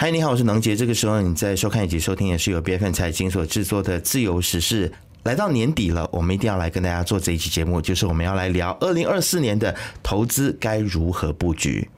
[0.00, 0.76] 嗨，你好，我是能杰。
[0.76, 4.88] 这个时候你在收看以及收听也是由 BFN 财经所制作的《自由时事》。
[5.24, 11.90] 来到年底了，我们一定要来跟大家做这一期节目，就是我们要来聊二零二四年的投资该如何布局。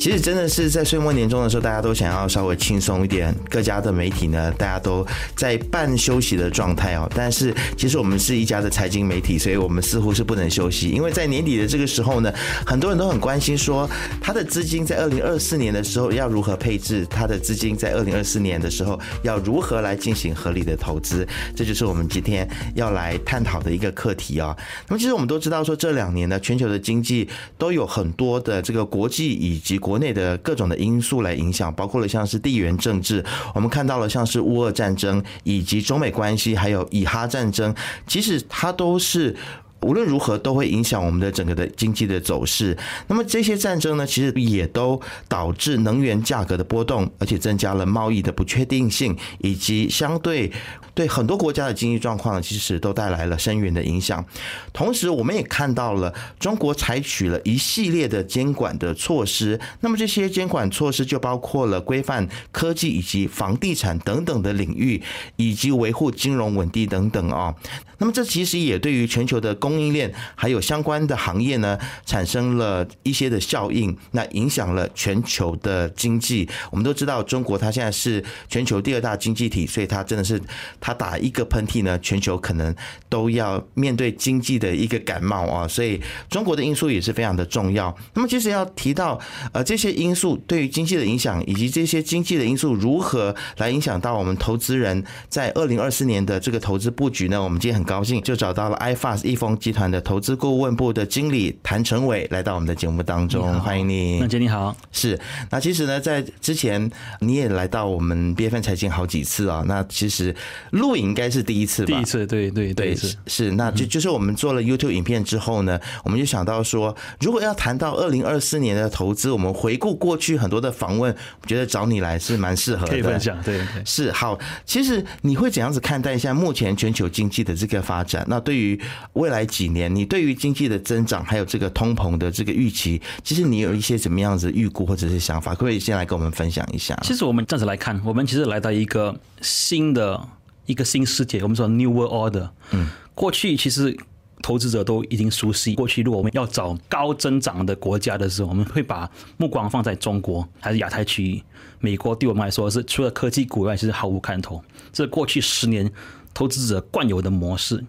[0.00, 3.36] 其实真的是在岁末年终的时候，大家都想要稍微轻松一点。
[3.50, 5.06] 各家的媒体呢，大家都
[5.36, 7.06] 在半休息的状态哦。
[7.14, 10.88] 但是其实我们是一家的财经媒体，所以我们似乎是不能休息。
[10.88, 12.32] 因为在年底的这个时候呢，
[12.64, 13.86] 很多人都很关心说，
[14.22, 21.28] 他的资金在二零二四年的时候要如何配置，他的资金在二零二四年的时候要如何来进行合理的投资。
[21.54, 24.56] 这就是我们今天要来探讨的一个课题啊。
[24.88, 37.74] 那么其实我们都知道说，这两年呢，全球的经济都有很多的这个国际以及国国内的各种的因素来影响，包括了像是地缘政治，我们看到了像是乌俄战争，以及中美关系，还有以哈战争，
[38.06, 39.34] 其实它都是。
[39.82, 42.76] 无论如何都会影响我们的整个的经济的走势。
[43.06, 50.50] 那么这些战争呢，其实也都导致能源价格的波动，而且增加了贸易的不确定性，以及相对
[50.94, 54.24] 对很多国家的经济状况，其实都带来了深远的影响。
[54.72, 59.58] 同时，我们也看到了中国采取了一系列的监管的措施。
[59.80, 65.02] 那么这些监管措施就包括了规范科技以及房地产等等的领域，
[65.36, 67.54] 以及维护金融稳定等等啊。
[67.98, 76.48] 那么这其实也对于全球的供供应链还有相关的行业呢，产生了一些的效应，那影响了全球的经济。
[76.72, 80.40] 我们都知道，中国它现在是全球第二大经济体，所以它真的是
[80.80, 82.74] 它打一个喷嚏呢，全球可能
[83.08, 85.68] 都要面对经济的一个感冒啊。
[85.68, 87.94] 所以中国的因素也是非常的重要。
[88.14, 89.20] 那么其实要提到
[89.52, 97.42] 呃这些因素对于经济的影响，以及这些经济的因素如何来影响到我们投资人在二零二四年的这个投资布局呢？
[97.42, 97.90] 我们今天很。
[97.90, 104.18] 高兴就找到了 iFast 易丰集团的投资顾问部的经理谭成伟来到我们的节目当中，欢迎你。
[104.18, 106.90] 那姐你好，是那其实呢，在之前
[107.20, 109.62] 你也来到我们 BFN 财经好几次啊。
[109.66, 110.34] 那其实
[110.70, 111.94] 录影应该是第一次吧？
[111.94, 113.50] 第一次，对对对，是是。
[113.50, 122.92] 那就就是我们做了 YouTube 影片之后呢，我们就想到说，如果要谈到二零二四年的投资，我们回顾过去很多的访问，我觉得找你来是蛮适合的。
[122.92, 124.38] 可以分享，对，是好。
[124.64, 127.80] 其实你会怎样子看待一下目前全球经济的这个？
[127.80, 128.78] 发展那对于
[129.14, 136.98] 未来几年，你对于经济的增长还有这个通膨的这个预期，其实你有一些怎么样子预估或者是想法，可不可以先来跟我们分享一下？
[137.02, 140.28] 其实我们这样子来看，我们其实来到一个新的
[140.66, 142.50] 一个新世界，我们说 New World Order。
[142.70, 143.94] 嗯，过去其实
[144.40, 151.42] 投资者都已经熟悉，过去如果我们要找高增长的国家的时候，我们会把目光放在中国还是亚太区域。
[151.80, 154.62] 美国对我们来说是除了科技股外，其实毫无看头。
[154.92, 155.90] 这过去十年。
[156.32, 157.84] 投资者惯有的模式。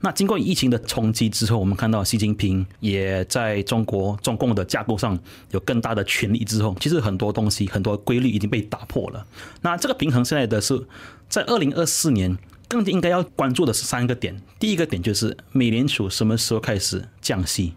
[0.00, 5.18] 那经过疫情的冲击之后，我们看到习近平也在中国中共的架构上
[5.50, 9.26] 有更大的权力之后，其实很多东西、很多规律已经被打破了。
[9.62, 10.86] 那这个平衡现在的是
[11.28, 12.36] 在二零二四年，
[12.68, 14.40] 更应该要关注的是三个点。
[14.58, 17.72] 第一个点就是美联储什么时候开始降息？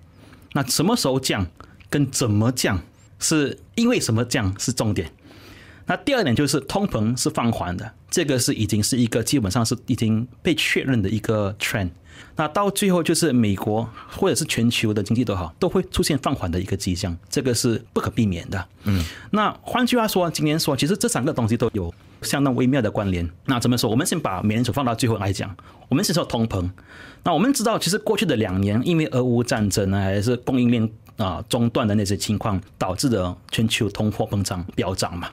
[0.53, 1.47] 那什么时候降？
[1.90, 2.81] 跟怎么降？
[3.18, 5.12] 是因为什么降是重点？
[5.88, 11.90] 那第二点就是通膨是放缓的，这个是已经是一个基本上是已经被确认的一个 trend。
[12.35, 18.66] 那到最后就是美国或者是全球的经济都好，都会出现放缓的一个迹象，这个是不可避免的。
[18.84, 23.30] 嗯，那换句话说，今年说其实这三个东西都有相当微妙的关联。
[23.46, 23.90] 那怎么说？
[23.90, 25.56] 我们先把美联储放到最后来讲，
[25.88, 26.69] 我们先说通膨。
[27.24, 35.30] 那我们知道，其实过去的两年，因为俄乌战争呢，还是供应链啊中断的那些情况，导致的全球通货膨胀飙涨嘛。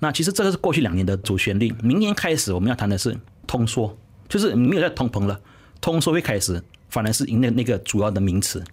[0.00, 3.96] 那其实这个是过去两年的主旋律，明年开始我们要谈的是通缩，
[4.28, 5.40] 就是没有在通膨了，
[5.84, 8.64] 通缩会开始，反而是那那个主要的名词。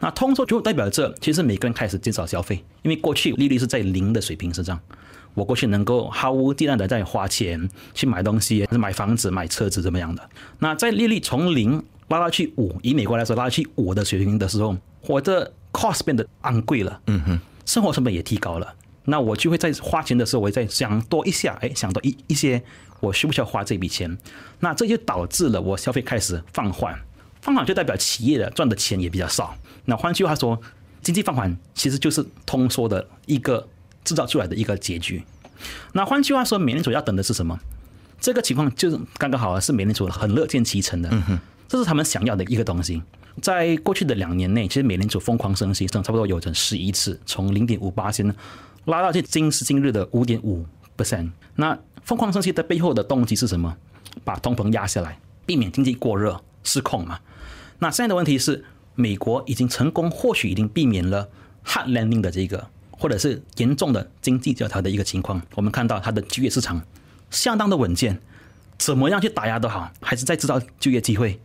[0.00, 4.80] 那通缩就代表着，其实每个人开始减少消费，因为过去利率是在零的水平之上，
[5.34, 10.26] 我过去能够毫无忌惮的在花钱去买东西，买房子、买车子怎么样的。
[10.58, 18.74] 那在利率从零拉到去五，以美国来说拉到去五的水平的时候，我的 cost 变得昂贵了，嗯哼，生活成本也提高了。
[19.04, 22.62] 那我就会在花钱的时候，我再想多一下，哎，想多一一些，
[23.00, 24.16] 我需不需要花这笔钱？
[24.60, 26.98] 那这就导致了我消费开始放缓，
[27.40, 29.56] 放缓就代表企业的赚的钱也比较少。
[29.84, 30.60] 那换句话说，
[31.02, 33.66] 经济放缓其实就是通缩的一个
[34.04, 35.22] 制造出来的一个结局。
[35.92, 37.58] 那换句话说，美联储要等的是什么？
[38.20, 41.10] 这个情况就是刚刚好是美联储很乐见其成的，
[41.68, 43.02] 这是他们想要的一个东西。
[43.40, 48.34] 在过去的两年内，其实美联储疯狂升息，升差不多有成十一次，从零点五八先。
[48.86, 50.64] 拉到这今时今日的五点五
[50.96, 53.76] percent，那疯狂升息的背后的动机是什么？
[54.24, 57.20] 把通膨压下来，避免经济过热失控嘛。
[57.80, 58.64] 那现在的问题是，
[58.94, 61.28] 美国已经成功，或许已经避免了
[61.66, 65.42] hard landing 的这个，或者是严重的经济萧条的一个情况。
[65.54, 66.80] 我们看到它的就业市场
[67.30, 68.18] 相当的稳健，
[68.78, 71.38] 怎么样去打压都好，还是在制造就业机会。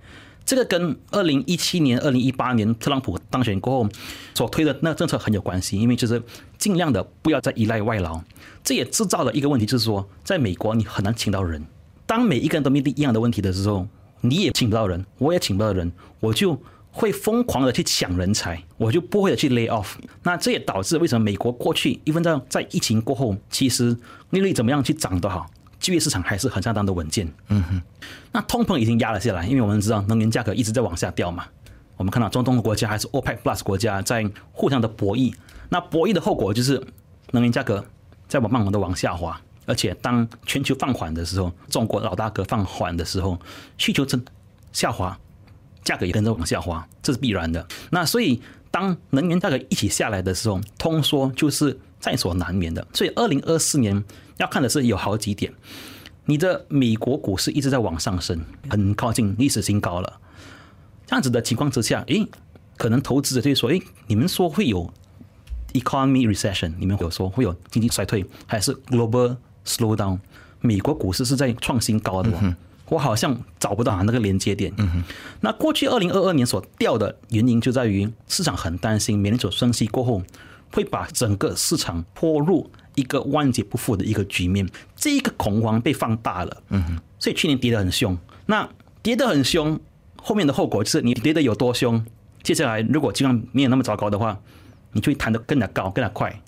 [0.45, 3.89] 这个跟二零一七年、二零一八年特朗普当选过后
[4.33, 6.21] 所推的那个政策很有关系，因为就是
[6.57, 8.21] 尽量的不要再依赖外劳。
[8.63, 11.63] 这也制造了一个问题，就是说，在美国你很难请到人。
[12.05, 13.87] 当每一个人都面对一样的问题的时候，
[14.21, 16.61] 你也请不到人，我也请不到人，我就
[16.91, 19.95] 会疯狂的去抢人才，我就不会的去 lay off。
[20.23, 23.97] 那这也导致为什么美国过去，一分在在疫情过后，其实
[24.31, 25.49] 利率怎么样去涨都好。
[25.83, 27.81] 就业市场还是很相当的稳健，嗯哼。
[28.31, 31.45] 那通膨已经压了下来，因为我们知道能源价格一直在往下掉嘛。
[31.97, 35.35] 我们看到中东的国家还是 OPEC Plus 国家在互相的博弈，
[35.67, 36.81] 那博弈的后果就是
[37.31, 37.85] 能源价格
[38.29, 43.37] 在往慢慢的往下滑，而且当全球放缓的时候，中国老大哥放缓的时候，
[43.77, 44.23] 需求增
[44.71, 45.19] 下滑，
[45.83, 47.67] 价格也跟着往下滑，这是必然的。
[47.91, 48.41] 那所以
[48.73, 52.85] 当能源价格一起下来的时候，通缩就是在所难免的。
[52.91, 54.03] 所以二零二四年。
[54.37, 55.53] 要看的是有好几点，
[56.25, 60.19] 你的美国股市一直在往上升，很靠近历史新高了。
[61.05, 62.27] 这样子的情况之下，诶，
[62.75, 64.91] 可能投资者就会说，诶，你们说会有
[65.73, 69.37] economy recession，你们有说会有经济衰退，还是 global
[69.67, 70.17] slowdown？
[70.61, 72.31] 美国股市是在创新高的，
[72.93, 74.71] 我好像找不到那个连接点。
[75.41, 80.21] 那过去二零二二年所掉的原因就在于市场很担心美联储升息过后
[80.71, 82.69] 会把整个市场拖入。
[82.95, 88.15] 一个万劫不复的一个局面，这一个恐慌被放大了，嗯哼，所以去年跌得很凶。
[88.45, 88.69] 那
[89.01, 89.79] 跌得很凶，
[90.15, 92.05] 后面的后果就是你跌得有多凶，
[92.43, 94.39] 接下来如果情况没有那么糟糕的话，
[94.91, 96.39] 你就会弹得更加高、更加快。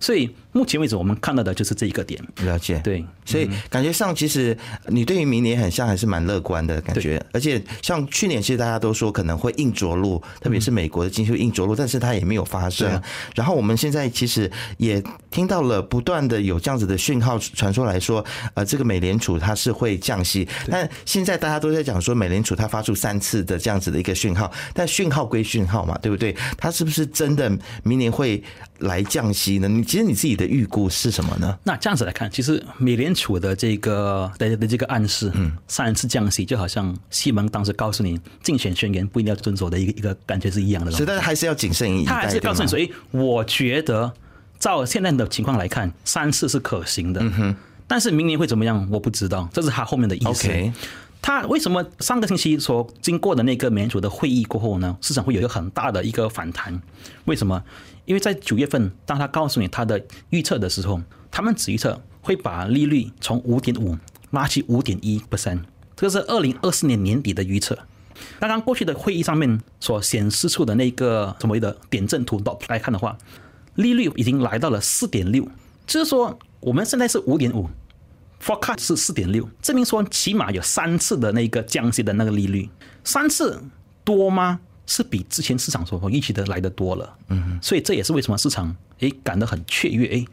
[0.00, 2.22] 所以目前为止，我们看到的就是这一个点。
[2.44, 4.56] 了解，对，所以感觉上其实
[4.86, 7.20] 你对于明年很像还是蛮乐观的感觉。
[7.32, 13.02] 而且像去年，其实大家都说可能会硬着陆，特别是美国的经济硬着陆，但是它也没有发生。
[13.34, 18.24] 然后我们现在其实也听到了不断的有这样子的讯号传出来说，
[18.54, 20.46] 呃，这个美联储它是会降息。
[20.70, 26.36] 但现在大家都在讲说，美联储它发出三次的这样子的一个讯号，但讯号归讯号嘛，对不对？
[26.56, 27.50] 它是不是真的
[27.82, 28.40] 明年会
[28.78, 29.66] 来降息呢？
[29.66, 29.82] 你？
[29.82, 31.58] 其实你自己的预估是什么呢？
[31.62, 40.90] 那这样子来看，其实美联储的这个的的这个暗示，嗯，三次降息就好像西蒙当时告诉你竞选宣言不一定要遵守的一个一个感觉是一样的。
[40.90, 44.12] 所以，但是还是要谨慎一点他还是告诉你，所以我觉得
[44.58, 47.20] 照现在的情况来看，三次是可行的。
[47.22, 47.56] 嗯哼，
[47.86, 49.48] 但是明年会怎么样，我不知道。
[49.52, 50.48] 这是他后面的意思。
[50.48, 50.72] OK，
[51.24, 54.94] 他为什么上个星期所经过的那个美联储的会议过后呢？
[55.00, 56.78] 市场会有一个很大的一个反弹？
[57.24, 57.64] 为什么？
[58.04, 61.00] 因为在九月份，当他告诉你他的预测的时候，
[61.30, 63.96] 他们只预测会把利率从五点五
[64.32, 65.60] 拉去五点一 percent，
[65.96, 67.74] 这个是二零二四年年底的预测。
[68.38, 72.38] 刚刚过去的会议上面所显示出的那个所谓的点阵图
[72.68, 73.16] 来看的话，
[73.76, 75.48] 利率已经来到了四点六，
[75.86, 77.70] 就是说我们现在是五点五
[78.44, 82.68] ，forecast 是四点六，证明说起码有三次的那个降息的那个利率，
[83.02, 83.62] 三次
[84.04, 84.60] 多吗？
[84.86, 90.28] 是比之前市场所预期的来的多了，嗯，所以这也是为什么市场诶感到很雀跃，诶，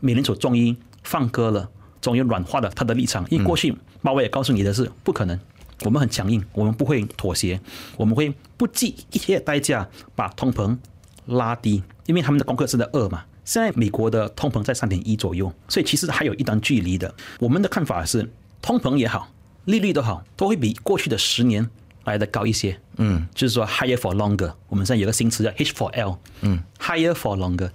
[0.00, 1.68] 美联储终于放歌了，
[2.00, 3.26] 终于软化了他的立场。
[3.28, 5.38] 因为过去鲍威尔告诉你的是不可能，
[5.82, 7.60] 我们很强硬，我们不会妥协，
[7.98, 10.78] 我们会不计一切代价把通膨
[11.26, 13.24] 拉低，因为他们的功课是在二嘛。
[13.44, 17.14] 现在美国的通膨在三点一左右，所以其实还有一段距离的。
[17.38, 19.28] 我们的看法是，通膨也好，
[19.66, 21.68] 利率都好，都会比过去的十年。
[22.04, 24.52] 来的高一些，嗯，就是说 higher for longer。
[24.68, 27.70] 我们现在有个新词叫 H for L，嗯，higher for longer。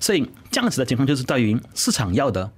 [0.00, 2.50] 所以这样子的情况就是在于市场要的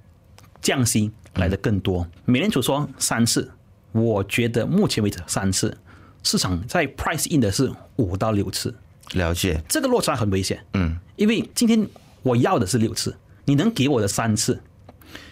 [0.63, 2.09] 降息来的更多。
[2.25, 3.53] 美联储说三次，
[3.93, 5.77] 我觉得目前为止三次，
[6.23, 8.75] 市场在 price in 的是五到六次。
[9.13, 11.87] 了解，这个落差很危险，嗯，因为今天
[12.27, 14.61] 我要的是六次，你能给我的三次，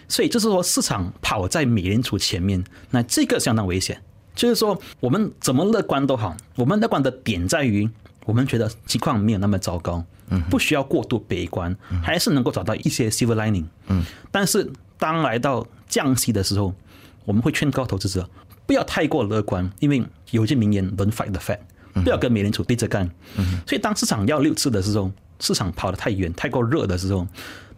[0.07, 4.01] 所以就是说市场跑在美联储前面，那这个相当危险。
[4.33, 7.89] 就是说，我们怎么乐观都好，我们乐观的点在于，
[8.25, 14.03] 我们觉得情况没有那么糟糕，嗯，不需要过度悲观，还是能够找到一些 silver lining，嗯。
[14.31, 16.73] 但是当来到降息的时候，
[17.23, 18.29] 我们会劝告投资者
[18.65, 21.59] 不要太过乐观，因为有句名言，don't fight the Fed，
[22.03, 23.09] 不要跟美联储对着干。
[23.37, 23.61] 嗯。
[23.65, 27.27] 所以当市场要六次的时候，市场跑得太远、太过热的时候，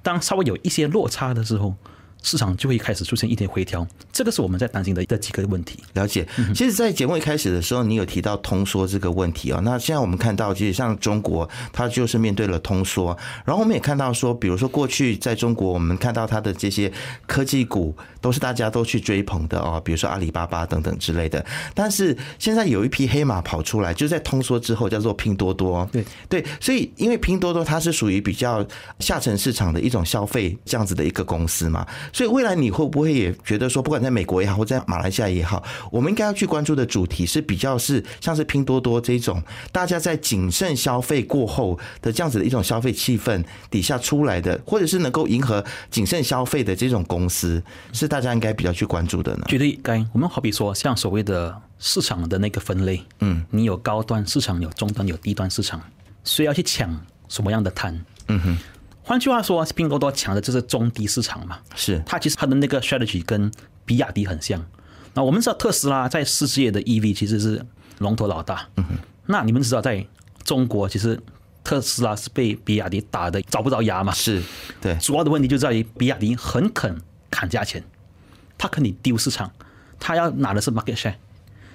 [0.01, 1.75] 当稍微有一些落差的时候，
[2.23, 5.79] 市场就会开始出现一点回调，这个是我们在担心的这几个问题。
[5.93, 9.61] 了解，其实，在节目一开始的时候，你有提到通缩这个问题啊。
[9.63, 13.17] 那现在我们看到，其实像中国，它就是面对了通缩。
[13.45, 16.91] 然后我们也看到说，比如说过去在中国，我们看到它的这些
[17.25, 21.45] 科技股都是大家都去追捧的哦，比如说阿里巴巴等等之类的。
[21.73, 25.87] 但是现在有一匹黑马跑出来，就在通缩之后，叫做拼多多。
[25.91, 28.65] 对对，所以因为拼多多它是属于比较
[28.99, 47.61] 下沉市场的一种消费这样子的一个公司嘛，所以未来你会不会也觉得说，不管在美国也好，或在马来西亚也好，我们应该要去关注的主题是比较是像是拼多多这种大家在谨慎消费过后的这样子的一种消费气氛底下出来的，或者是能够迎合谨慎消费的这种公司，
[47.93, 49.45] 是大家应该比较去关注的呢？
[49.47, 50.05] 绝对该。
[50.13, 55.81] 我们好比说，像所谓的市场的那个分类，嗯，你有高端市场，有中端，有低端市场，
[56.23, 57.99] 谁要去抢什么样的摊？
[58.27, 58.57] 嗯哼。
[59.07, 61.59] 换句话说，拼多多抢的就是中低市场嘛。
[61.75, 63.49] 是它其实它的那个 strategy 跟
[63.85, 64.61] 比亚迪很像。
[65.13, 67.65] 那我们知道特斯拉在世界的 EV 其实是
[67.99, 68.67] 龙头老大。
[68.75, 68.97] 嗯哼。
[69.27, 70.05] 那你们知道在
[70.43, 71.17] 中国，其实
[71.63, 74.11] 特斯拉是被比亚迪打的找不着牙嘛？
[74.11, 74.43] 是
[74.81, 74.93] 对。
[74.95, 77.81] 主要的问题就在于比亚迪很肯砍价钱，
[78.57, 79.49] 他肯你丢市场，
[79.97, 81.15] 他要拿的是 market share。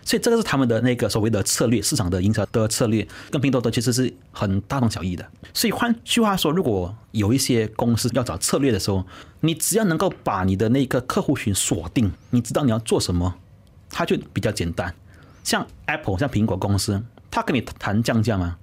[0.05, 5.25] 所以这个是他们的那个所谓的策略，市场的营销的策略，跟拼多多其实是很大同小异的。
[5.55, 9.05] 所以换句话说，如果有一些公司要找策略的时候，
[9.41, 13.35] 你只要能够把你的那个客户群锁定，你知道你要做什么，
[13.91, 14.93] 它就比较简单。
[15.45, 18.57] 像 Apple，像苹果公司，他跟你谈降价吗？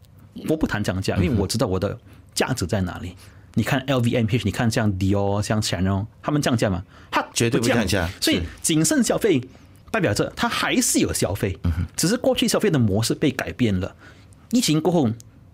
[0.47, 1.97] 我不谈降价，因为我知道我的
[2.33, 3.15] 价值在哪里。
[3.55, 6.83] 你看 LVMH，你看像 Dior、像 Chanel，他们降价吗？
[7.09, 8.09] 他绝对不降价。
[8.21, 9.41] 所以谨慎消费。
[9.91, 11.57] 代表着它还是有消费，
[11.95, 13.95] 只是过去消费的模式被改变了。
[14.51, 15.09] 疫情过后，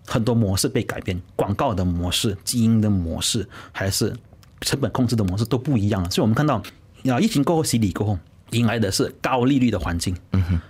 [0.06, 4.14] 很多模式被改变，广告的模式、基因的模式，还是
[4.60, 6.10] 成本控制的模式都不一样了。
[6.10, 6.62] 所以我们看到，
[7.10, 8.18] 啊，疫情过后洗礼过后，
[8.50, 10.16] 迎来的是高利率的环境。
[10.32, 10.60] 嗯哼，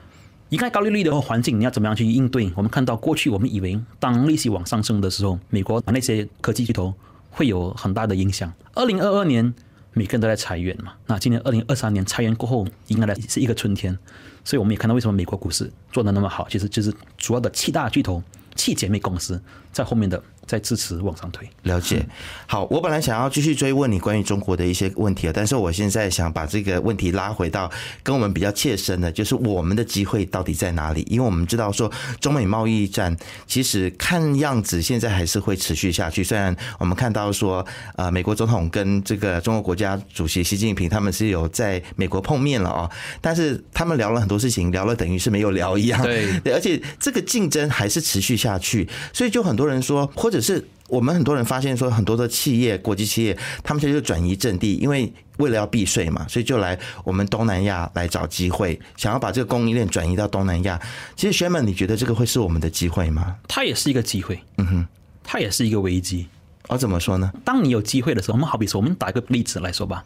[0.49, 2.53] 一看高利率的环境，你要怎么样去应对？
[2.57, 6.95] 我们看到过去我们以为当利息往上升的时候，美国那些科技巨头
[7.31, 8.53] 会有很大的影响。
[8.75, 9.55] 二零二二年。
[9.99, 13.99] 每个人都在裁员嘛，那今年二零二三年裁员过后，迎来的是一个春天，
[14.45, 18.23] 所以我们也看到为什么美国股市做的那么好，其实就是主要的七大巨头、
[18.55, 20.23] 七姐妹公司在后面的。
[20.47, 22.07] 在支持往上推，了解。
[22.47, 27.69] 好，我本来想要继续追问你关于中国的一些问题啊，但是我现在想把这个问题拉回到
[28.05, 31.05] 跟我们比较切身的，就是我们的机会到底在哪里？
[31.11, 33.15] 因为我们知道说中美贸易战
[33.47, 36.23] 其实看样子现在还是会持续下去。
[36.23, 42.89] 虽然我们看到说，呃，美国总统跟这个中国国家主席习近平他们是有在美国碰面了哦，
[43.21, 46.01] 但是他们聊了很多事情，聊了等于是没有聊一样。
[46.05, 50.36] 对，而且这个竞争还是持续下去，所以就很多人说，或者。
[50.41, 60.81] 只是我们很多人发现说，很多的企业、国际企业，他们现在就转移阵地，因为为了要避税嘛，所以就来我们东南亚来找机会，想要把这个供应链转移到东南亚。
[61.17, 63.37] 其实，学们，你觉得这个会是我们的机会吗？
[63.49, 64.87] 它也是一个机会，嗯哼，
[65.25, 66.27] 它也是一个危机。
[66.69, 67.33] 我怎么说呢？
[67.45, 70.05] 当你有机会的时候，我们好比说，我们打一个例子来说吧，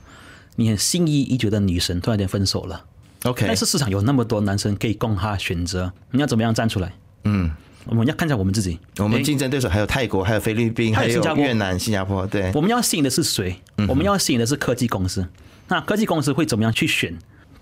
[0.57, 2.85] 你很心仪已久的女神突然间分手了
[3.25, 6.93] ，OK，但是市场有那么多男生可以供她选择，你要怎么样站出来？
[7.25, 7.51] 嗯。
[7.87, 12.27] 我们要看一下我们自己，我们竞争对手还有泰国，还有菲律宾，还有越南、新加坡。
[12.27, 13.57] 对，我们要吸引的是谁？
[13.89, 15.27] 我们要吸引的是科技公司。
[15.69, 17.17] 那科技公司会怎么样去选？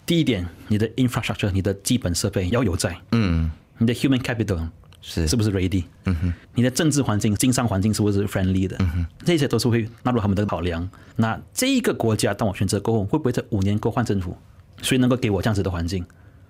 [0.05, 2.97] 第一点，你的 infrastructure，你的基本设备要有在。
[3.13, 3.51] 嗯。
[3.79, 4.69] 你的 human capital
[5.01, 5.85] 是是不是 ready？
[6.05, 6.35] 嗯哼。
[6.55, 8.77] 你的政治环境、经商环境是不是 friendly 的？
[8.81, 9.07] 嗯哼。
[9.25, 10.89] 这些都是会纳入他们的考量。
[11.17, 14.37] 那这一个国家，当我选择过后，会不会在五年过换政府？
[14.83, 16.05] 谁能够给我这样子的环境？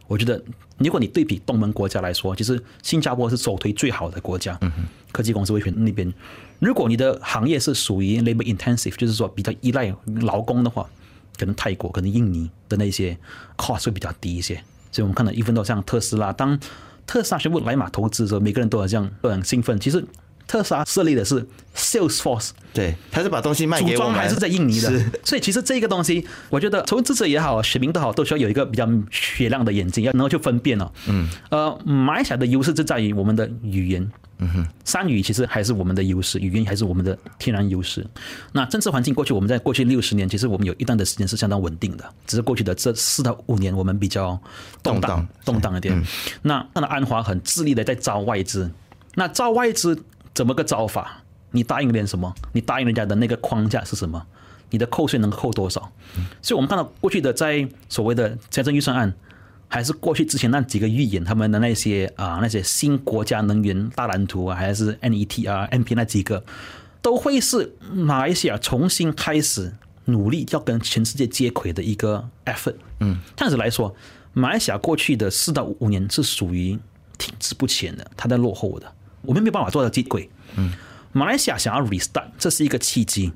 [0.09, 0.43] 我觉得，
[0.79, 4.59] 如果你对比东盟国家来说，其实新加坡是首推最好的国家。
[5.13, 6.13] 科技公司会选那边。
[6.59, 10.89] 如果你的行业是属于 labor intensive，就是说比较依赖劳工的话，
[11.39, 13.17] 可能泰国、可能印尼的那些
[13.57, 14.57] cost 会比较低一些。
[14.91, 16.59] 所以我们看到，一分都像特斯拉，当
[17.07, 19.79] 特斯拉宣布来马投资的时候，每个人都好像都很兴奋。
[19.79, 20.05] 其实。
[20.49, 24.91] 特斯拉设立的是 Salesforce，对，他是把东西卖给我们，还是在印尼的，
[25.23, 30.91] 所以其实这个东西，我觉得投资者也好，选民都好，都需要有一个比较雪亮的眼睛，要能够去分辨哦。
[31.07, 38.05] 嗯，呃，马来西亚的优势就在于我们的语言，嗯哼，三语其实还是我们的优势，语言还是我们的天然优势。
[38.53, 44.41] 那政治环境过去，我们在过去六十年，其实我们有一段的时间是相当稳定的，只是过去的这四到五年，我们比较
[44.83, 46.03] 动荡，动荡一点。
[46.41, 48.71] 那看到安华很致力的在招外资，
[49.15, 50.03] 那招外资。
[50.39, 51.21] 怎么个招法？
[51.51, 52.33] 你答应点什么？
[52.53, 54.25] 你答应人家的那个框架是什么？
[54.71, 55.91] 你的扣税能扣多少？
[56.41, 59.13] 所以，我们看到过去的在所谓的财政预算案，
[59.67, 66.45] 还是过去之前那几个预言他们的那些啊那些新国家能源大蓝图啊，还是 NET 啊、MP 那几个，
[67.03, 69.73] 都会是马来西亚重新开始
[70.05, 72.77] 努力要跟全世界接轨的一个 effort。
[73.01, 73.93] 嗯，这样子来说，
[74.35, 76.79] 马来西亚过去的四到五年是属于
[77.19, 78.93] 停滞不前的，它在落后的，
[79.29, 80.29] 我们没有办法做到接轨。
[80.57, 80.73] 嗯，
[81.13, 83.31] 马来西亚想要 restart，这是一个契机。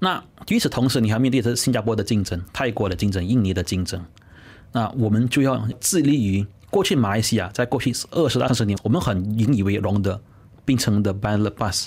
[0.00, 4.04] 那与此同时，你还面对着新加坡的竞争、泰国的竞争、印尼的竞争，
[4.72, 10.20] 那我们就要致力于过去马来西亚在过去二十到三十年，我们很引以为荣的
[10.66, 11.86] 槟城的 b a n l Bus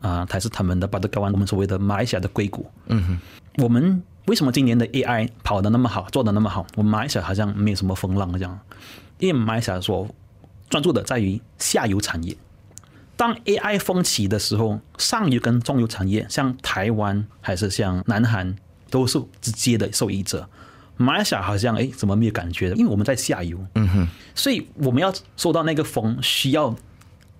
[0.00, 2.70] 啊，才是他们的巴德高湾，我们所谓的马来西亚的硅谷。
[2.88, 3.18] 嗯哼，
[3.64, 6.66] 我们为什么今年的 AI 跑得那么好，做得那么好？
[6.76, 8.60] 我们马来西亚好像没有什么风浪这样，
[9.20, 10.06] 因为马来西亚所
[10.68, 12.36] 专注的在于下游产业。
[13.16, 18.54] 当 AI 风起的时候，上游跟中游产业，像台湾还是像南韩，
[18.90, 20.48] 都是直接的受益者。
[20.98, 22.70] 马来西亚好像哎，怎么没有感觉？
[22.72, 26.74] 因为我们在下游，嗯哼，所以我们要收到那个风，需要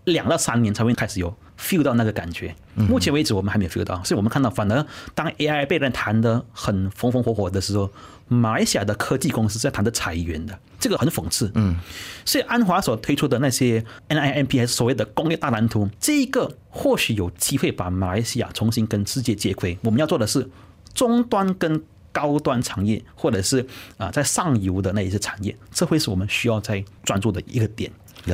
[0.04, 2.54] 两到三年才会开始有 feel 到那个感觉。
[2.74, 7.90] 目前为止，我们还没有 feel 到，所以我们看到，反而当 AI 被人谈的很风风火火的时候，
[8.28, 11.50] 马来西亚的科技公司在谈的裁员的，这个很讽刺。
[11.54, 11.76] 嗯，
[12.24, 19.78] 所以安华所推出的那些 NIMP 还是所谓的工业大蓝图，这一个或许有机会把马来西亚重新跟世界接轨。
[19.82, 20.48] 我们要做的是
[20.92, 23.64] 终端跟高端产业，或者是
[23.96, 27.90] 啊在上游的那一些产业，这会是我们需要在专注的一个点。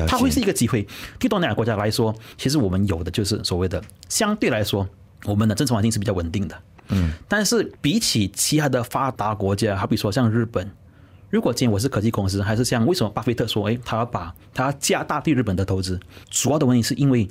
[0.07, 0.87] 它会是一个机会。
[1.19, 4.89] 对东南亚国家来说，其实我们有的就是所谓的相对来说，
[5.25, 6.59] 我们的政治环境是比较稳定的。
[6.93, 10.69] 嗯，但是比起其他的发达国家，好比说像日本，
[11.29, 17.27] 如果今天我是科技公司，还是像为什么巴菲特说，哎，他要把他要加大对日本的投资，主要的问题是因为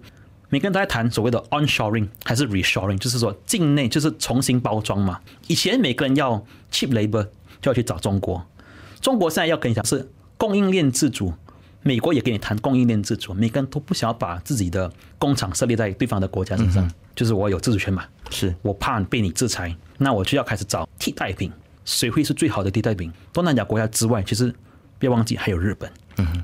[0.48, 5.20] 每个人都在谈所谓的 onshoring 还是 reshoring，就是说境内就是重新包装嘛。
[5.46, 7.26] 以前每个人要 cheap labor
[7.60, 8.44] 就要去找中国，
[9.00, 11.32] 中国现在要跟你讲是供应链自主。
[11.82, 18.04] 美国也跟你谈供应链自主，每个人都不想要把自己的工厂设立在对方的国家身上，就是我有自主权嘛。
[18.30, 21.52] 是我怕被你制裁，那我就要开始找替代品。
[21.84, 23.12] 谁会是最好的替代品？
[23.32, 24.54] 东南亚国家之外，其实
[24.98, 25.90] 别忘记还有日本。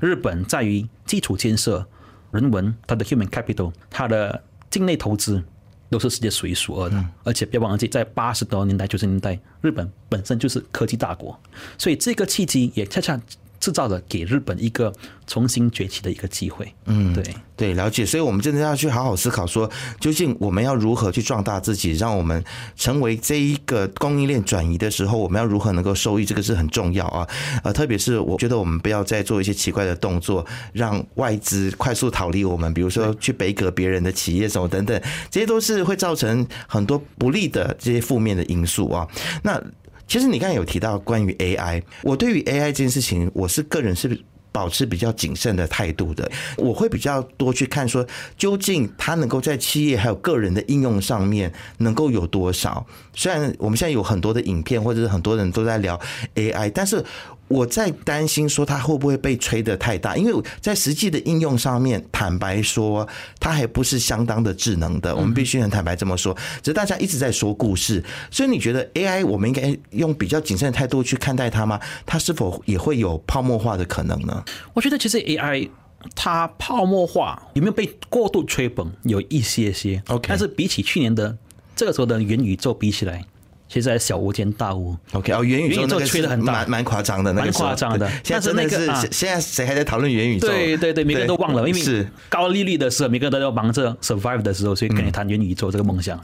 [0.01, 1.87] 日本在于基础建设、
[2.31, 5.41] 人文，它的 human capital，它的境内投资
[5.89, 7.05] 都是世界数一数二的。
[7.23, 11.39] 而且别忘记，在八十多年代、九十年代，日本本身就是科技大国，
[11.77, 13.17] 所以这个契机也恰恰。
[13.59, 14.93] 制造了给日本一个
[15.27, 16.73] 重新崛起的一个机会。
[16.85, 17.23] 嗯，对
[17.55, 18.05] 对，了解。
[18.05, 22.43] 所以，我们真的要去好好思考，说究竟我们要如何去壮大自己，让我们
[22.75, 27.27] 成为这一个供应链转移的时候，我们要如何能够受益，这个是很重要啊。
[27.63, 39.05] 呃，特别是我觉得我们不要再做一些奇怪的动作，让外资快速逃离我们，比如说去北革别人的企业什么等等，这些都是会造成很多不利的这些负面的因素啊。
[39.43, 39.61] 那
[40.09, 44.19] 其实你刚才有提到关于 AI，我对于 AI 这件事情，我是个人是
[44.51, 46.29] 保持比较谨慎的态度的。
[46.57, 48.03] 我会比较多去看说，
[48.35, 52.83] 究竟它能够在企业还有个人的应用上面能够有多少。
[53.13, 55.97] 虽然我们现在有很多的影片，或者是很多人都在聊
[56.33, 57.05] AI，但是。
[57.49, 63.05] 我在担心说它会不会被吹得太大，因为在实际的应用上面，坦白说，
[63.39, 65.13] 它还不是相当的智能的。
[65.15, 66.33] 我们必须很坦白这么说。
[66.61, 71.79] 只是大家一直在说故事，所以你觉得 AI 我们应该用比较谨慎的态度去看待它吗？
[72.05, 74.45] 它是否也会有泡沫化的可能呢？
[74.73, 75.67] 我觉得其实 AI
[76.15, 80.01] 它泡沫化有没有被过度吹捧，有一些些。
[80.07, 81.35] OK，但是比起去年的
[81.75, 83.25] 这个时候的元宇宙比起来。
[83.69, 84.97] 其实还小巫见大巫。
[85.13, 88.09] OK，哦，元宇宙吹的很大，蛮蛮夸张的，蛮夸张的。
[88.23, 90.47] 现在那个现在谁还在讨论元宇宙？
[90.47, 96.19] 对对对，每个人都忘了，因为是高利率的时候，每个人都要忙着 survive 的时候，所以跟你谈元宇宙这个梦想。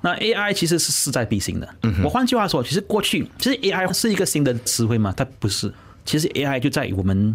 [0.00, 1.68] 那 AI 其实是势在必行的。
[2.02, 5.72] 我换句话说，其实过去其实 AI 是一个新的词汇嘛，它不是。
[6.04, 7.34] 其实 AI 就在我们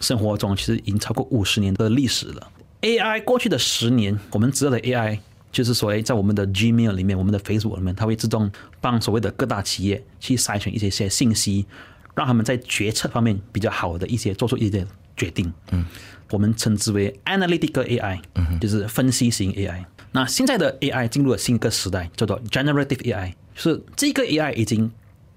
[0.00, 2.48] 生活中，其实已经超过五十年的历史了。
[2.80, 5.18] AI 过去的十年，我们知道的 AI。
[5.50, 11.66] 就是所谓在我们的 Gmail 里面，我们的 Facebook 里面，它会自动帮所谓的各大企业去筛选一些些信息，
[12.14, 15.52] 让他们在决策方面比较好的一些做出一些决定。
[15.70, 15.84] 嗯，
[16.30, 18.20] 我们称之为 Analytical AI，
[18.60, 19.84] 就是分析型 AI。
[20.12, 24.90] 那现在的 AI 进入了新一个时代，叫做 Generative AI，就是这个 AI 已经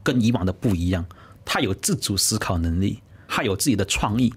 [0.03, 1.05] 跟以往的不一样，
[1.45, 4.33] 它有自主思考能力，它有自己的创意，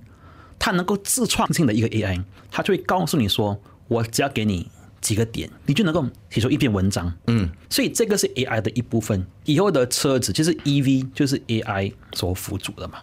[0.58, 4.70] 它能够自创性的一个 AI，它就会告诉你说，我只要给你。
[5.04, 7.12] 几个点，你就能够写出一篇文章。
[7.26, 9.24] 嗯，所以这个是 AI 的一部分。
[9.44, 12.94] 以后的车子就是 EV，就是 AI 所辅助的嘛，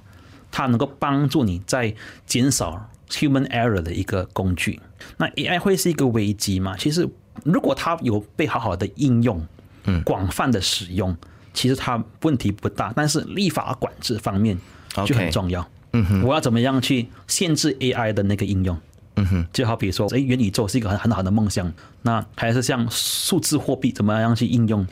[0.49, 1.93] 它能够帮助你在
[2.25, 4.79] 减少 human error 的一个工具。
[5.17, 6.75] 那 AI 会是一个危机吗？
[6.75, 7.07] 其实，
[7.43, 9.45] 如果它有被好好的应用，
[9.83, 11.15] 嗯，广泛的使用，
[11.53, 12.91] 其实它问题不大。
[12.95, 14.57] 但是立法管制方面
[15.05, 15.69] 就很重要。
[15.93, 18.75] 嗯哼，我要怎么样去限制 AI 的那个应用？
[19.15, 21.71] 嗯哼，就好比说，哎，元宇宙是一个很很好的梦想，
[22.01, 24.85] 那还是像数字货币怎么样去应用？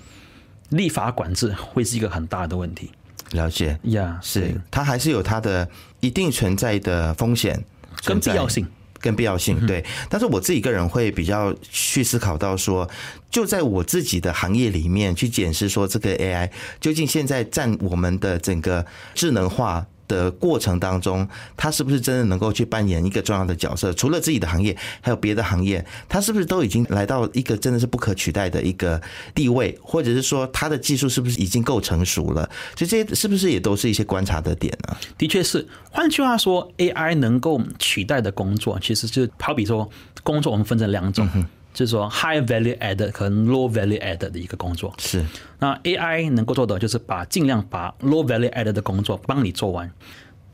[0.70, 2.92] 立法管制会是一个很大的问题。
[3.32, 5.68] 了解，呀，是它还是有它的
[6.00, 7.64] 一定存在的风险
[8.04, 8.68] 跟必要性。
[9.02, 12.86] 跟必要性对，但是我自己个人会比较去思考到说，
[13.32, 16.52] 就在我自己的行业里面去检视说，这个 AI
[16.82, 19.86] 究竟现在占我们的整个智能化。
[20.10, 23.94] 的过程当中，他是不是真的能够去扮演一个重要的角色？
[23.94, 29.02] 除了自己的行业，还有别的行业，他是不是都已经来到一个真的是不可取代的一个
[29.34, 29.78] 地位？
[29.82, 32.50] 或者是说，他的技术是不是已经够成熟了？
[32.76, 34.98] 所以这些是不是也都是一些观察的点呢？
[35.18, 35.66] 的确是。
[35.92, 39.90] 换句话说，AI 能够取代的工作，其实就好比说，
[40.24, 41.28] 工作我们分成两种。
[41.74, 45.24] 就是说，high value add 和 low value add 的一个工作是。
[45.60, 49.90] 那 AI 能够做的就是把尽量把 low value add 的工作帮你做完。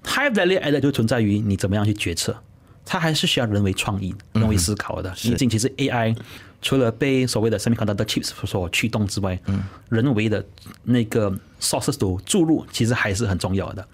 [0.03, 2.35] high value add 就存在于你怎么样去决策，
[2.85, 5.09] 它还是需要人为创意、人为思考的。
[5.11, 6.15] 毕竟，其实 AI
[6.61, 10.43] 除了被所谓的 semiconductor chips 所驱动之外，嗯，人为的
[10.83, 13.87] 那个 sources 的注入其实还是很重要的。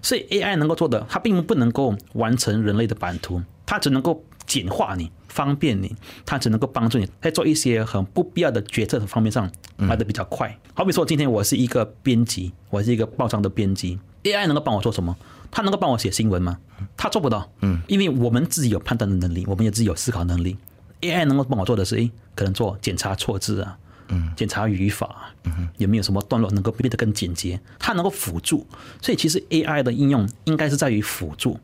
[0.00, 5.10] 所以 AI 能够做的，它并不能够完成人类的版图，它只能够简化你。
[5.32, 10.54] 方便你，它只能够帮助你在做一些很不必要的决策的方面上来的比较快。
[10.74, 15.16] 好比说，今天我是一个编辑，我是一个报章的编辑，AI 能够帮我做什么？
[15.50, 16.58] 它能够帮我写新闻吗？
[16.98, 17.50] 它做不到。
[17.62, 20.58] 嗯，因为我们自己有判断的能力，我们也自己有思考能力。
[21.00, 27.58] AI 能够帮我做的是，诶，可能做检查错字啊，嗯，检查语法，嗯有没有什么段落能够变得更简洁？
[27.78, 28.66] 它能够辅助。
[29.00, 31.58] 所以，其实 AI 的应用应该是在于辅助，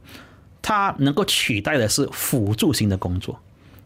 [0.62, 3.38] 它能够取代的是辅助性的工作。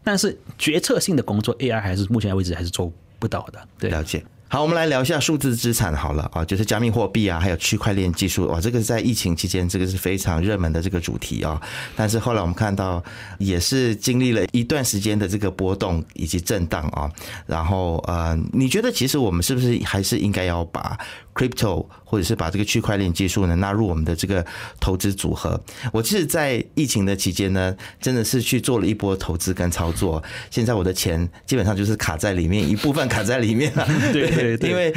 [0.03, 3.59] 但是决策性的工作，AI 还是目前为止还是做不到的。
[3.79, 4.23] 对，了解。
[4.49, 11.59] 好，我们来聊一下数字资产好了啊，就是加密货币啊，还有区块链技术哇，这个在疫情期间这个是非常热门的这个主题啊。
[11.95, 13.03] 但是后来我们看到，
[13.39, 17.11] 也是经历了一段时间的这个波动以及震荡啊。
[17.47, 20.95] 然后呃，你觉得其实我们是不是还是应该要把
[21.33, 24.45] ？crypto 或者是把这个区块链技术呢纳入我们的这个
[24.79, 25.59] 投资组合。
[25.91, 30.21] 我其实，在疫情的期间呢，真的是去做了一波投资跟操作。
[30.51, 33.87] 现在我的钱基本上就是卡在里面，一部分卡在里面 了。
[34.11, 34.93] 对，因为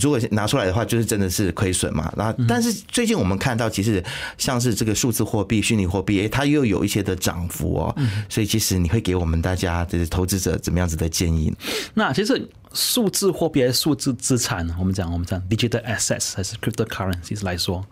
[0.00, 2.12] 如果拿出来的话，就是真的是亏损嘛。
[2.16, 4.04] 然后，但是最近我们看到，其实
[4.36, 7.96] 像是这个数字货币、虚拟货币，哎，它又有一些的涨幅哦。
[8.28, 11.50] 所以，其实你会给我们大家就是投资者怎么样子的建议？
[11.94, 12.46] 那其实。
[12.72, 14.68] 数字货币还是数字资产？
[14.78, 17.84] 我们讲，我们讲 digital assets 还是 cryptocurrencies 来说，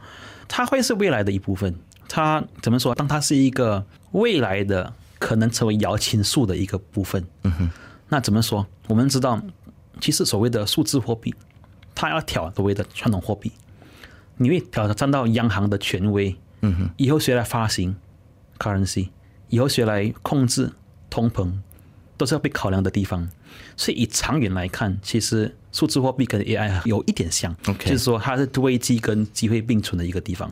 [0.47, 1.75] 它会是未来的一部分。
[2.09, 2.95] 它怎么说？
[2.95, 7.25] 当它是一个未来的可能成为摇钱树的一个部分。
[7.43, 7.71] 嗯哼。
[8.09, 8.65] 那怎么说？
[8.87, 9.43] 我们知道，
[10.01, 11.35] 其实所谓的数字货币，
[11.95, 13.51] 它要挑所谓的传统货币，
[14.37, 16.37] 你会挑战到央行的权威。
[16.61, 16.91] 嗯哼。
[16.97, 17.97] 以后谁来发行
[18.59, 19.09] currency？
[19.49, 20.71] 以后谁来控制
[21.09, 21.53] 通膨？
[22.17, 23.29] 都是要被考量的地方。
[23.77, 30.51] 所以以长远来看，其实数字货币跟 AI 有一点像，就是说它是危机跟机会并存的一个地方。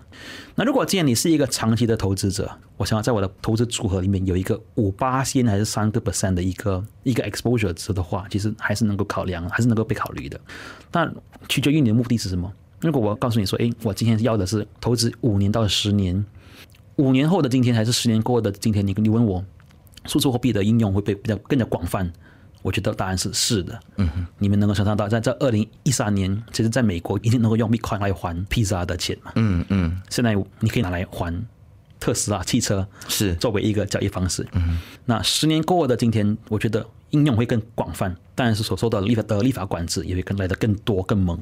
[0.55, 10.39] 那如果既然你是一个长期的投资者，我想要在我的投资组合里面有一个五八仙还是三个 percent 的一个一个 exposure 值的话，其实还是能够考量，还是能够被考虑的。
[10.91, 11.13] 但
[11.49, 12.53] 取决于你的目的是什么。
[12.81, 16.23] 如果我告诉你说，哎，我今天要的是投资五年到十年，
[16.97, 19.43] 五年后的今天还是十年过后的今天，你你问我
[20.05, 22.13] 数字货币的应用会被比较更加广泛？
[22.65, 23.79] 我觉得答案是是的。
[23.99, 29.33] 嗯哼，你们能够想象到，在这二零一三年，其实在美国一定能够用 Bitcoin 来还披萨的钱嘛？
[29.35, 30.01] 嗯嗯。
[30.09, 31.45] 现在你可以拿来还
[32.01, 34.47] 特斯拉汽车，是作为一个交易方式。
[34.53, 34.79] 嗯。
[35.05, 41.39] 那十年过后的今天，我觉得应用会更广泛，但是所受到的立法的立法管制也会更来的更多更猛。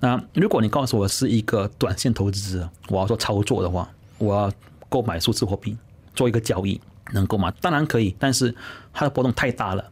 [0.00, 4.50] 那如果你告诉我是一个短线投资者，我要做操作的话，我要
[4.88, 5.76] 购买数字货币
[6.14, 6.80] 做一个交易，
[7.12, 7.52] 能够吗？
[7.60, 8.54] 当然可以，但是
[8.94, 9.84] 它的波动太大了。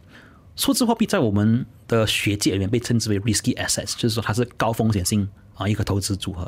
[0.56, 6.46] 数字货币在我们的学界里面被称之为 risky assets，就是说它是高风险性啊一个投资组合，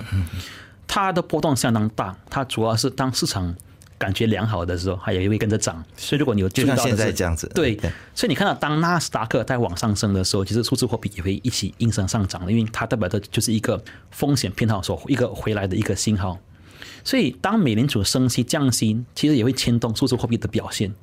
[0.86, 2.16] 它的波动相当大。
[2.28, 3.54] 它主要是当市场
[3.96, 5.82] 感觉良好的时候，它也会跟着涨。
[5.96, 7.76] 所以如果你有就像现在这样子，对，
[8.14, 16.38] 所以你看到当纳斯达克在往上升的时候，其实数字货币也会一起应声上涨的，因为它代表的就是一个风险偏好所一个回来的一个信号。
[17.02, 20.94] 所以当美联储升息降息，其实也会牵动数字货币的表现。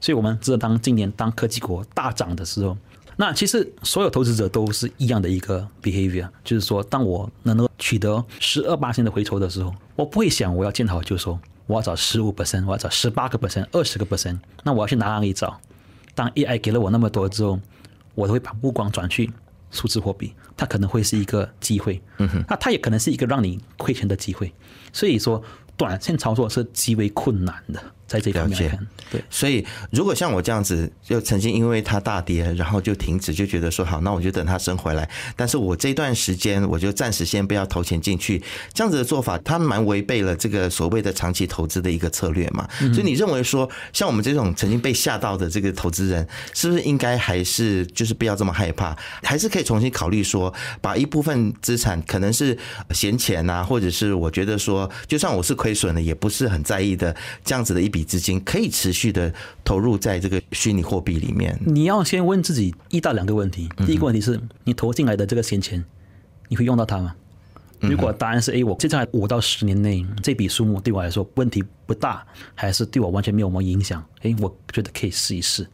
[0.00, 2.76] 所以我们知道，当今年当科技股大涨的时候，
[3.16, 15.60] 那其实所有投资者都是一样的一个 behavior，就是说，当我能够取得十二八千的回抽的时候，我不会想我要见好就收，我要找十五 percent，我要找十八个 percent，二十个 percent，那我要去哪里找？
[16.14, 17.60] 当 AI 给了我那么多之后，
[18.14, 19.30] 我都会把目光转去
[19.70, 24.52] 数字货币，它可能会是一个机会，嗯哼，那它也可能是一个让你亏钱的机会。
[24.92, 25.42] 所以说，
[25.76, 27.80] 短线操作是极为困难的。
[28.10, 29.22] 在这方面看，对。
[29.30, 35.08] 所以，如果像我这样子，就曾经因为它大跌，然后就停止，就觉得说好，那我就等它升回来。
[35.36, 38.42] 但是我这段时间，我就暂时先不要投钱进去。
[38.74, 42.68] 这样子的做法，它蛮违背了这个所谓的长期投资的一个策略嘛。
[42.92, 52.58] 所以，你认为说，像我们这种曾经被吓到的这个投资人，是不是应该还是就是不要这么害怕，还是可以重新考虑说，把一部分资产可能是
[52.90, 59.32] 闲钱啊，或者是我觉得说，就算我是亏损的，也不是很在意的，这样子的一笔资金可以持续的
[59.64, 61.58] 投入在这个虚拟货币里面。
[61.64, 63.68] 你要先问自己一到两个问题。
[63.86, 65.84] 第一个问题是你投进来的这个闲钱，
[66.48, 67.14] 你会用到它吗？
[67.80, 74.04] 如果答案是 A，我接下来五到十年内这笔数目对我来说问题不大，还是对我完全没有什么影响？
[74.20, 75.66] 哎，我觉得可以试一试。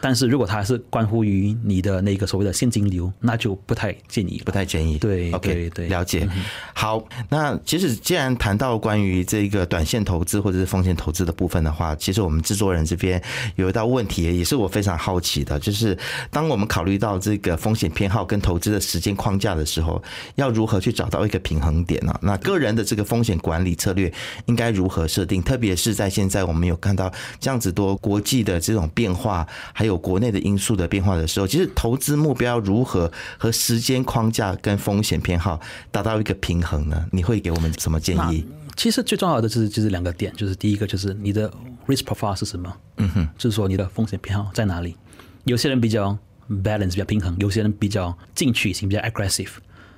[0.00, 4.98] 但是如果它是关乎于你的那个所谓的现金流，那就不太建议，不太建议。
[4.98, 6.28] 对，OK，对，了解。
[6.72, 13.22] 好，那其实既然谈到关于这个短线投资或者是风险投资的部分的话，其实我们制作人这边
[13.56, 15.96] 有一道问题，也是我非常好奇的，就是
[16.30, 20.02] 当我们考虑到这个风险偏好跟投资的时间框架的时候，
[20.36, 22.18] 要如何去找到一个平衡点呢？
[22.22, 24.12] 那个人的这个风险管理策略
[24.46, 25.42] 应该如何设定？
[25.42, 37.04] 特别是在现在我们有看到这样子多国际的这种变化，还有有国内的因素的变化的时候，其实投资目标如何和时间框架跟风险偏好达到一个平衡呢？
[37.10, 38.46] 你会给我们什么建议？
[38.76, 41.50] 其实最重要的就是就是两个点，就是第一个就是你的
[41.86, 42.72] risk profile 是什么？
[42.98, 44.96] 嗯哼，就是说你的风险偏好在哪里？
[45.44, 46.16] 有些人比较
[46.48, 49.50] balance 比较平衡，有些人比较进取型比较 aggressive，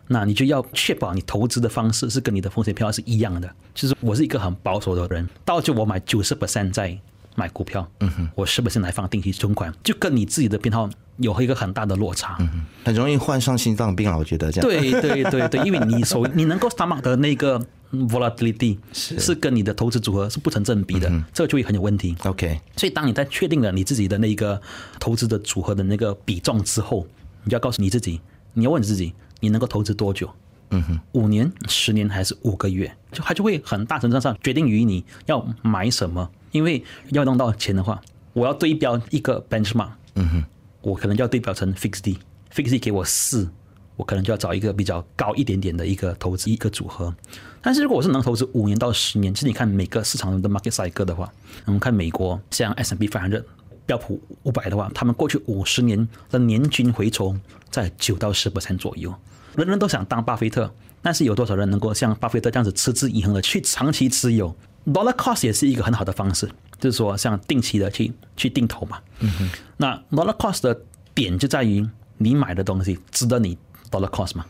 [0.08, 3.54] 那你就要确保你投资的方式是跟你的风险偏好是一样的。
[3.74, 6.98] 其实我是一个很保守的人，到就我买九十 percent 在。
[7.34, 9.72] 买股票，嗯哼，我是不是来放定期存款？
[9.82, 14.18] 就跟你自己的偏好有一个很大的落差，嗯哼，很容易患上心脏病了。
[14.18, 17.60] 我觉得这样，对对对对， 因为你所你能够 stomach 的那个
[17.92, 22.16] volatility 是是跟你的投资组合是不成正比的，这个就会很有问题。
[22.24, 24.60] OK，所以当你在确定了你自己的那个
[24.98, 27.06] 投资的组合的那个比重之后，
[27.44, 28.20] 你就要告诉你自己，
[28.54, 30.28] 你要问你自己，你能够投资多久？
[30.74, 32.90] 嗯哼，五年、十年还是五个月？
[33.12, 36.30] 就它就会很大程度上决定于你要买什么。
[36.52, 38.00] 因为要弄到钱的话，
[38.32, 40.44] 我要对标一个 benchmark，嗯哼，
[40.82, 43.50] 我可能就要对标成 fixed D，fixed D 给我四，
[43.96, 47.12] 我可能就要找一个比较高一点点的一个投资一个组合。
[47.60, 51.32] 但是如果我是能投资五年到十年，其实你看每个市场的 market cycle 的话，
[51.64, 53.44] 我们看美国像 SMB 500
[53.84, 57.36] 标普五百的话，他们过去五十年的年均回酬
[57.70, 59.14] 在九到十 percent 左右。
[59.56, 64.54] 人人都想当巴菲特，但是有多少人能够像巴菲特这样子持之以恒的去长期持有
[64.86, 68.98] ？Dollar cost 也是一个很好的方式，就是说像定期的去去定投嘛。
[69.20, 69.50] 嗯哼。
[69.76, 70.80] 那 Dollar cost 的
[71.14, 71.86] 点就在于
[72.18, 73.56] 你买的东西值得你
[73.90, 74.46] Dollar cost 吗？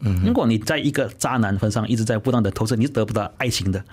[0.00, 0.22] 嗯。
[0.24, 3.84] 如果你在一个渣男身上一直在不断的投资，你是得不到爱情的。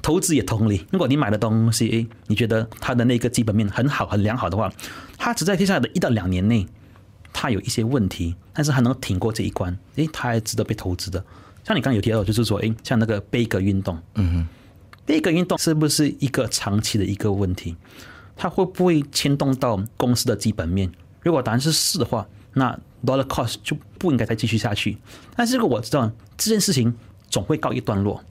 [0.00, 4.72] 投资也同理，如果你买的东西，诶，你觉得它的那个基本面很好很良好的话，
[5.16, 6.66] 它只在接下来的一到两年内，
[7.32, 11.24] 它有一些问题，但是还能挺过这一关，诶，它还值得被投资的。
[11.62, 14.48] 像你刚刚有提到，就是说，诶，像那个贝格运动，嗯哼。
[15.06, 17.76] 这个运动是不是一个长期的一个问题？
[18.36, 20.90] 它会不会牵动到公司的基本面？
[21.22, 24.96] 如果答案是是的话，那 dollar cost 就不应该再继续下去。
[25.36, 26.92] 但是如果我知道这件事情
[27.28, 28.22] 总会告一段落，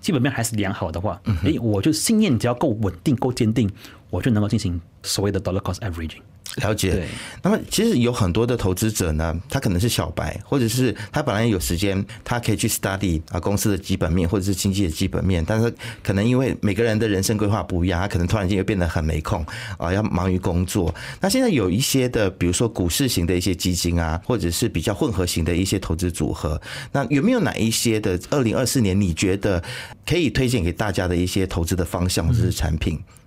[0.00, 3.70] 基本面还是良好的话，诶，我就信念只要够稳定、够坚定，
[4.12, 6.20] 我就能够进行所谓的 dollar cost averaging。
[6.56, 7.08] 了解，
[7.42, 19.42] 那么其实有很多的投资者呢，他可能是小白，或者是他本来有时间，他可以去 study 啊公司的基本面或者是经济的基本面，但是可能因为每个人的人生规划不一样，他可能突然间又变得很没空
[19.78, 20.94] 啊，要忙于工作。
[21.22, 26.60] 那现在有一些的，比如说股市型的一些基金啊，或者是比较混合型的一些投资组合，
[26.92, 29.62] 那有没有哪一些的二零二四年你觉得
[30.04, 32.96] 可以推荐给大家的一些投资的方向或者是产品？
[32.96, 33.21] 嗯，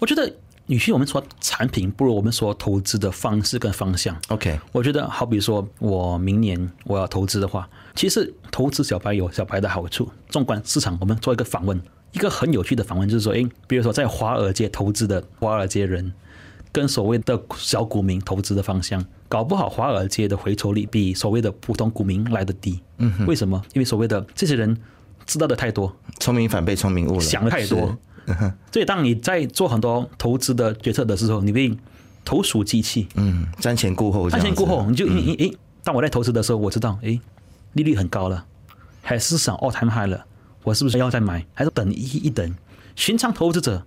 [0.00, 0.32] 我觉得。
[0.68, 4.14] 与其我们说产品，不如我们说投资的方式跟方向。
[4.28, 10.06] OK，我觉得好比说我明年我要投资的话，其实投资小白有小白的好处。
[10.28, 11.80] 纵观市场，我们做一个访问，
[12.12, 16.12] 一个很有趣的访问就是说，诶，比如说在华尔街投资的华尔街人，
[16.70, 22.78] 跟所谓的小股民投资的方向，搞不好华尔街的回酬率比所谓的普通股民来的低。
[22.98, 23.58] 嗯，为什么？
[23.72, 24.76] 因为所谓的这些人
[25.24, 27.96] 知道的太多，聪明反被聪明误了，想的太多。
[28.72, 31.76] 所以，当你在做很多投资的决策的时候，你会
[32.24, 37.20] 投鼠忌器，嗯，瞻前顾后，瞻前顾后，你就诶诶，当我在投资的时候，我知道，诶，
[37.72, 38.44] 利率很高了，
[39.02, 40.24] 还是想 all time high 了，
[40.62, 41.44] 我是不是要再买？
[41.54, 42.54] 还是等一一等？
[42.96, 43.82] 寻常投资者，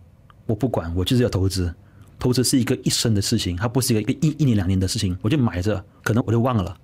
[0.45, 1.73] 我不管，我就是要投资，
[2.17, 6.75] 投资是一个一生的事情，它不是一个一一年两年的事情，我就买着，可能我就忘了。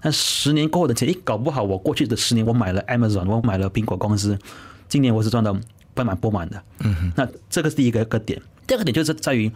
[0.00, 4.38] 但十年过后的钱，诶，搞不好我过去的十年我买了 Amazon，我买了苹果公司，
[4.88, 5.56] 今年我是赚到。
[5.96, 6.62] 盆满不满的。
[6.80, 8.40] 嗯哼，那这个是第一个个点。
[8.66, 9.50] 第二个点就是在于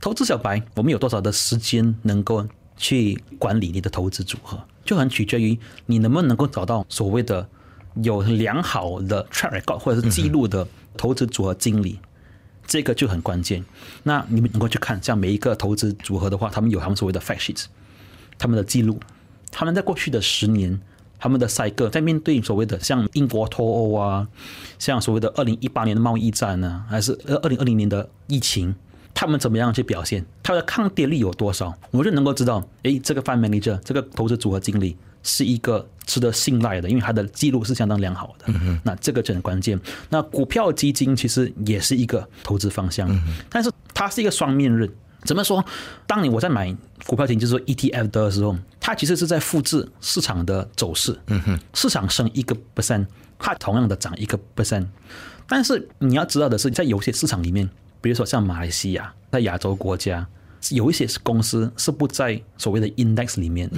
[0.00, 2.44] 投资小白，我们有多少的时间能够
[2.76, 7.46] 去管理你的投资组合，就很取决于你能不能够找到所谓的
[8.02, 10.66] 有良好的 track record 或者是记录的
[10.96, 12.00] 投资组合经理。
[12.66, 13.62] 这个就很关键。
[14.04, 17.66] 那你们能够去看，像每一个投资组合的话，他们有他们所谓的 fact sheets，
[18.38, 18.98] 他们的记录，
[19.50, 20.80] 他们在过去的十年，
[21.18, 24.26] 他们的赛个在面对所谓的像英国脱欧啊，
[24.78, 28.74] 像所谓的二零一八年的贸易战呢，还是二二零二零年的疫情，
[29.12, 30.24] 他们怎么样去表现？
[30.42, 31.72] 它的抗跌力有多少？
[31.90, 34.96] 我就能够知道，诶，这个 fund manager 这个投资组合经理。
[35.26, 38.52] 是一个值得信赖的，因为他的记录是相当良好的。
[38.82, 39.80] 那这个就很关键。
[40.10, 43.08] 那股票基金其实也是一个投资方向，
[43.48, 44.86] 但是它是一个双面刃。
[45.24, 45.64] 怎么说？
[46.06, 46.74] 当你我在买
[47.06, 51.18] 股票型，就是说 ETF 的时候，它其实是在复制市场的走势。
[51.26, 53.06] 嗯哼市场升一个 percent，
[53.38, 54.86] 它同样的涨一个 percent。
[55.48, 57.68] 但是你要知道的是，在有些市场里面，
[58.00, 60.26] 比如说像马来西亚，在亚洲国家。
[60.70, 63.76] 有一些公司是不在所谓的 index 里面的，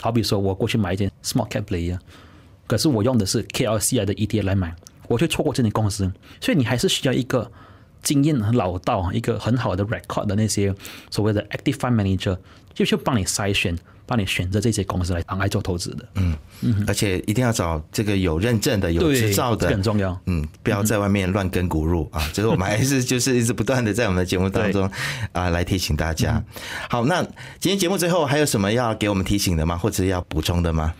[0.00, 1.98] 好比说我过去买一件 small cap player，
[2.68, 4.72] 可是我用的是 KLCI 的 ETF 来买，
[5.08, 6.08] 我就错过这间公司。
[6.40, 7.50] 所以你还是需要一个
[8.02, 10.74] 经验很老道、一个很好的 record 的那些
[11.10, 12.36] 所谓的 active fund manager，
[12.74, 13.78] 就去帮你筛选。
[14.06, 20.20] 帮你选择这些公司来来做投资的，嗯嗯，而且一定要找这个有认证的、有执照的，很重要。
[20.26, 22.20] 嗯，不要在外面乱跟股入啊！
[22.32, 24.90] 这个我们还是 就是一直不断的在我们的节目当中
[25.30, 26.42] 啊来提醒大家。
[26.88, 27.22] 好，那
[27.60, 29.78] 今天节目最后还有什么要给我们提醒的吗？
[29.78, 30.92] 或者要补充的吗？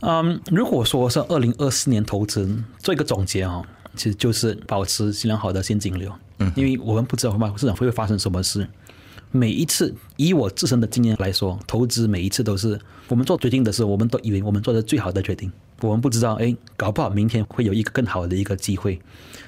[0.00, 3.62] 嗯，如果说是二零二四年投资做一个总结啊，
[3.96, 6.12] 其实就是保持尽量好的现金流。
[6.38, 8.68] 嗯，因为我们不知道会市场会发生什么事。
[9.30, 12.78] 每一次，以我自身的经验来说，投资每一次都是
[13.08, 15.50] 我们做决定的时候，我们都以为我们做的最好的决定。
[15.80, 19.00] 我们不知道，哎，搞不好明天会有一个更好的一个机会。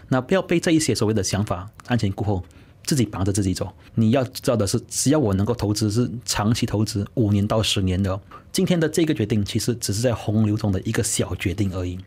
[0.08, 2.42] 那不要被这一些所谓的想法安前过后，
[2.84, 3.70] 自己绑着自己走。
[3.94, 8.18] 你要知道的是，只要我能够投资是长期投资，五年到十年的，
[8.50, 11.98] 今天的这个决定其实只是在洪流中的一个小决定而已。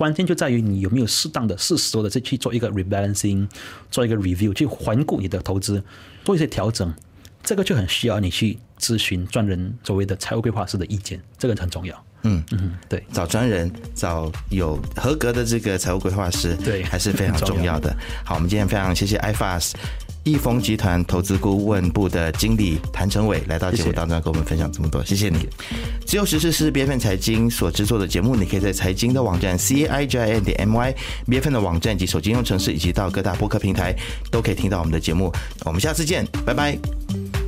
[0.00, 3.46] 关键就在于你有没有适当的、适时的去做一个 rebalancing，
[3.90, 5.84] 做一个 review，去环顾你的投资，
[6.24, 6.90] 做一些调整。
[7.42, 12.04] 这个就很需要你去咨询专人所谓的财务规划师的意见，这个很重要。
[12.22, 17.94] 嗯嗯，对，找专人，找有合格的这个财务规划师，对，还是非常重要的。
[18.24, 19.72] 好，我们今天非常谢谢 iFAS。
[20.24, 25.48] 易丰集团投资顾问部的经理谭成伟来到节目当中，跟我们分享这么多，谢谢你。
[26.06, 31.52] 自由时事是 B F N 财经所制作的节目，你可以在财经的网站 C A I J I N 点 M Y，B F N
[31.52, 33.94] 的网站及手机应用程式，以及到各大播客平台
[34.30, 35.32] 都可以听到我们的节目。
[35.64, 37.39] 我们下次见，拜拜。